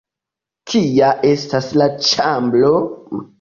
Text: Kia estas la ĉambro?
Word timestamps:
Kia 0.71 1.09
estas 1.33 1.67
la 1.83 1.89
ĉambro? 2.09 2.73